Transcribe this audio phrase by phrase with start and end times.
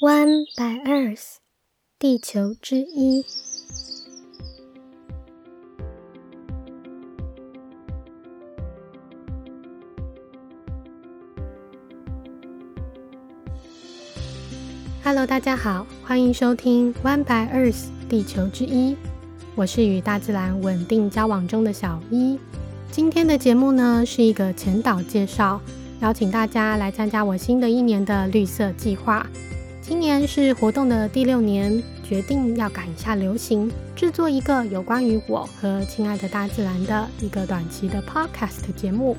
[0.00, 1.38] One by Earth，
[1.98, 3.26] 地球之一。
[15.02, 18.96] Hello，大家好，欢迎收听 One by Earth，地球之一。
[19.56, 22.38] 我是与大自然稳定交往中的小一。
[22.92, 25.60] 今天的节目呢，是一个前导介绍，
[26.00, 29.26] 邀请大家来参加我新的一年的绿色计划。
[29.88, 39.16] 今年是活动的第六年，决定要赶一下流行，制作一个有关于我和亲爱的大自然的一个短期的 podcast 节目。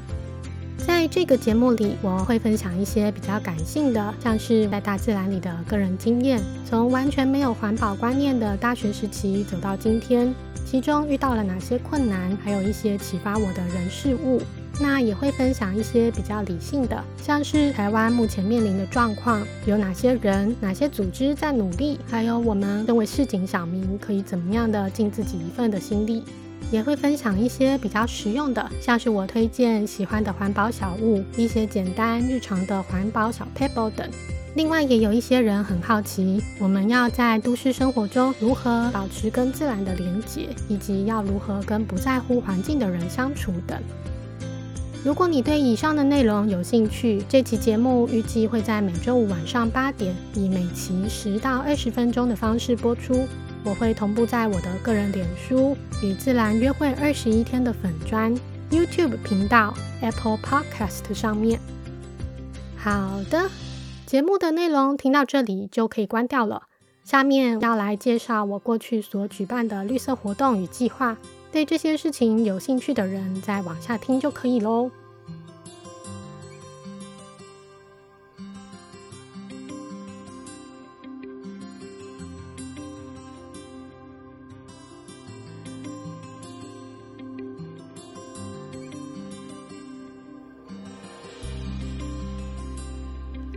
[0.77, 10.31] 在这个节目里，我会分享一些比较感性的，像是在大自然里的个人经验，从完全没有环保观念的大学时期走到今天，
[10.67, 14.39] 其中遇到了哪些困难，还有一些启发我的人事物。
[14.79, 26.23] 那也会分享一些比较理性的，像是台湾目前面临的状况，有哪些人、哪些组织在努力，还有我们身为市井小民可以怎么样的尽自己一份的心力。
[26.71, 34.07] 也会分享一些比较实用的，像是我推荐喜欢的环保小物，一些简单日常的环保小 paper 等。
[34.53, 43.81] 另外，也有一些人很好奇，我们要在都市生活中如何保持跟自然的连结，以及要如何跟不在乎环境的人相处等。
[45.01, 53.25] 如果你对以上的内容有兴趣，这期节目预计会在每周五晚上八点，以每期十到二十分钟的方式播出。
[53.63, 58.35] 我会同步在我的个人脸书与自然约会二十一天的粉砖、
[58.69, 61.59] YouTube 频道、Apple Podcast 上面。
[62.77, 63.49] 好的，
[64.05, 66.63] 节目的内容听到这里就可以关掉了。
[67.05, 71.17] 下面要来介绍我过去所举办的绿色活动与计划。
[71.51, 74.89] 对这些事情有兴趣的人，再往下听就可以喽。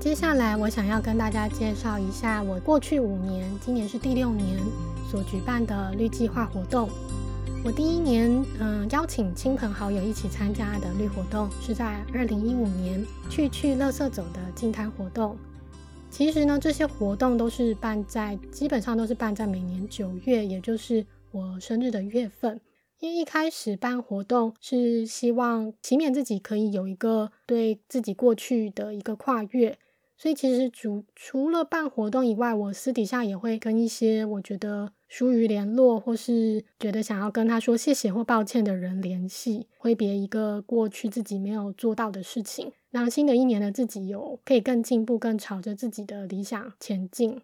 [0.01, 4.59] 接下来，我想要跟大家介绍一下我过去五年，今年是第六年
[5.09, 6.89] 所举办的绿计划活动。
[7.65, 15.39] 我第一年，嗯，邀请亲朋好友一起参加的绿活动是在二零一五年去去乐色走的净滩活动。
[16.11, 22.61] 其实呢，这些活动都是办在，基本上都是办在每年九月，也就是我生日的月份。
[22.99, 29.79] 因为一开始办活动是希望祈勉自己可以有一个对自己过去的一个跨越。
[30.23, 47.43] 所以其实主除了办活动以外，我私底下也会跟一些我觉得疏于联络，或是觉得想要跟他说谢谢或抱歉的人联系，挥别一个过去自己没有做到的事情，让新的一年的自己有可以更进步，更朝着自己的理想前进。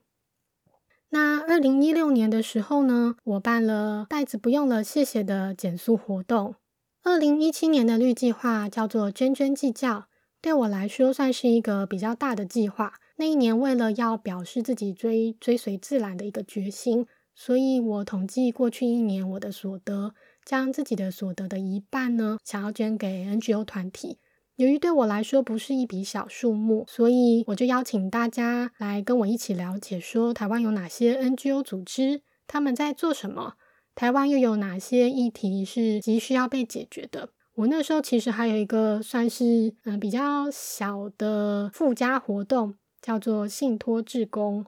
[1.09, 6.55] 那二零一六年的时候呢，我办了袋子不用了，谢谢的减速活动。
[7.03, 10.08] 二零一七年的绿计划叫做涓涓计较。
[10.41, 12.95] 对我来说，算是一个比较大的计划。
[13.17, 24.19] 那一年，为了要表示自己追追随自然的一个决心，所以我统计过去一年我的所得，将自己的所得的一半呢，想要捐给 NGO 团体。
[24.55, 33.55] 由于对我来说不是一笔小数目，所以我就邀请大家来跟我一起了解，说台湾有哪些 NGO 组织，他们在做什么？
[33.97, 37.31] 台湾又有哪些议题是急需要被解决的？
[37.59, 44.65] 我那时候其实还有一个算是嗯比较小的附加活动，叫做信托志工，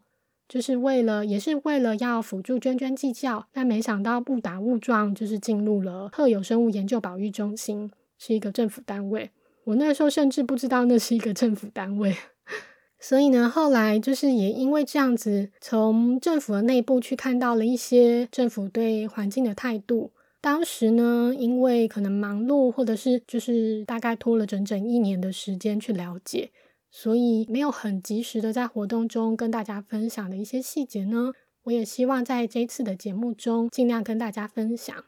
[0.48, 9.30] 就是为了也是为了要辅助涓涓计较，但没想到误打误撞就是进入了特有生物研究保育中心，是一个政府单位。
[9.62, 12.16] 我那时候甚至不知道那是一个政府单位，
[12.98, 20.10] 所以呢，后来就是也因为这样子，从政府的内部去看到了一些政府对环境的态度。
[20.42, 26.50] 当时呢，因为可能忙碌，或者是就是大概拖了整整一年的时间去了解，
[26.90, 31.32] 所以没有很及时的在活动中跟大家分享的一些细节呢，
[31.64, 35.04] 我也希望在这次的节目中尽量跟大家分享。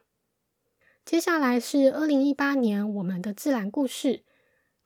[1.03, 4.25] 接下来是二零一八年我们的自然故事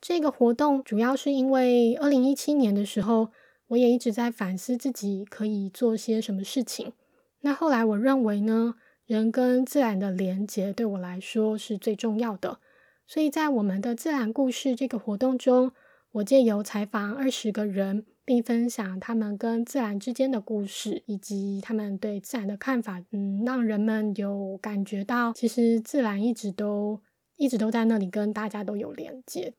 [0.01, 3.31] 这个活动，主要是因为二零一七年的时候，
[3.67, 6.93] 我也一直在反思自己可以做些什么事情。
[7.41, 8.77] 那后来我认为呢？
[9.07, 12.59] 人跟自然的连结对我来说是最重要的，
[13.07, 15.71] 所以在我们的自然故事这个活动中，
[16.11, 27.01] 我借由采访二十个人，并分享他们跟自然之间的故事，以及他们对自然的看法，嗯，让人们有感觉到，其实自然一直都
[27.37, 29.55] 一直都在那里，跟大家都有连接。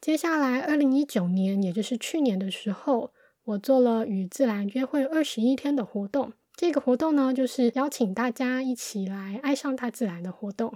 [0.00, 3.12] 接下来，二零一九年，也就是去年的时候，
[3.44, 6.32] 我做了与自然约会二十一天的活动。
[6.60, 10.74] 这个活动呢，就是邀请大家一起来爱上大自然的活动。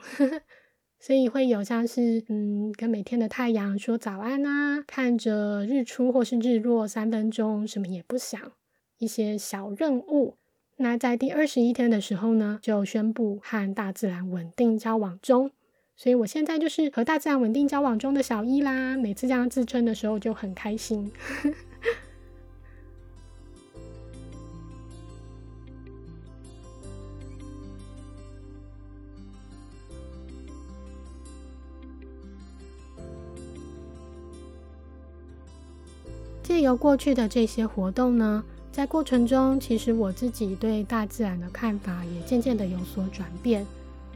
[0.98, 8.40] 所以会有像是嗯，跟每天的太阳说早安啊，看着日出或是日落三分钟，什么也不想，
[8.96, 10.38] 一些小任务。
[10.76, 15.50] 那在第二十一天的时候呢，就宣布和大自然稳定交往中。
[15.94, 18.96] 所以我现在就是和大自然稳定交往中的小一啦。
[18.96, 21.12] 每次这样自称的时候就很开心。
[36.54, 38.44] 借由过去的这些活动呢。
[38.70, 43.66] 在过程中，其实我自己对大自然的看法也渐渐的有所转变，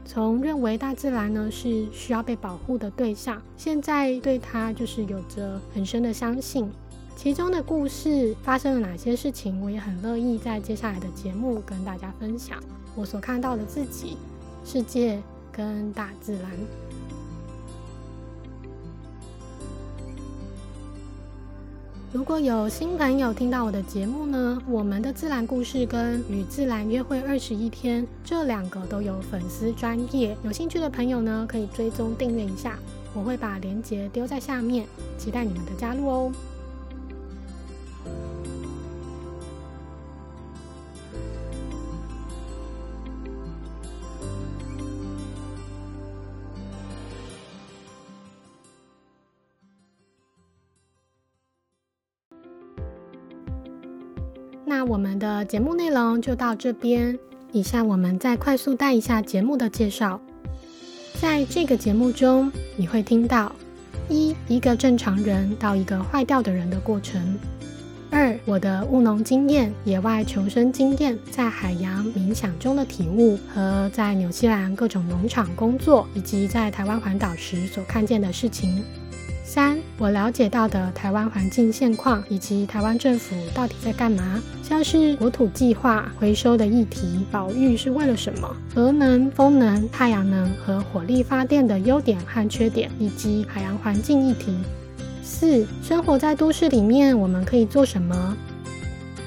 [0.05, 6.71] 从认为大自然呢是需要被保护的对象，现在对它就是有着很深的相信。
[7.17, 12.57] 其中的故事发生了哪些事情，我也很乐意在接下来的节目跟大家分享
[12.95, 14.15] 我所看到的自己、
[14.63, 15.21] 世界
[15.51, 16.49] 跟大自然。
[22.11, 32.79] 如果有新朋友听到我的节目呢，我们的自然故事跟与自然约会二十一天这两个都有粉丝专业，有兴趣的朋友呢可以追踪订阅一下，
[33.13, 34.87] 我会把链接丢在下面，
[35.19, 36.31] 期待你们的加入哦。
[54.69, 57.17] 那我们的节目内容就到这边。
[57.51, 60.21] 以下我们再快速带一下节目的介绍。
[61.19, 63.51] 在这个节目中，你会听到
[64.09, 67.19] 一一个正常人到一个坏掉的人的过程；
[68.11, 78.83] 二我的务农经验、野外求生经验、在海洋冥想中的体悟和在纽西兰各种农场工作，以及在台湾环岛时所看见的事情。
[79.43, 94.57] 三，我了解到的台湾环境现况以及台湾政府到底在干嘛，像是国土计划、回收的议题、保育是为了什么、核能、风能、太阳能和火力发电的优点和缺点，以及海洋环境议题。
[95.21, 98.37] 四，生活在都市里面，我们可以做什么？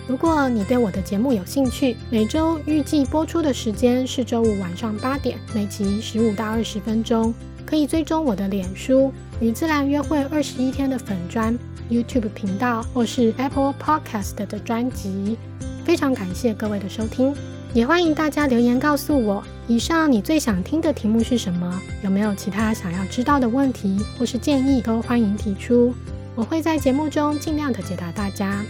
[0.08, 7.34] 如果你对我的节目有兴趣，每周预计播出的时间是周五晚上八点，每集十五到二十分钟。
[7.64, 9.10] 可以追踪我的脸书
[9.42, 11.58] 与自然约会二十一天的粉砖
[11.90, 15.36] YouTube 频道，或是 Apple Podcast 的专辑。
[15.84, 17.34] 非常感谢各位的收听，
[17.74, 21.82] 也欢迎大家留言告诉我，以上你最想听的题目是什么？
[22.04, 25.92] 有没有其他想要知道的问题或是建议，都欢迎提出，
[26.36, 28.64] 我会在节目中尽量的解答大家。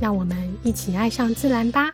[0.00, 1.90] 让我们一起爱上自然吧。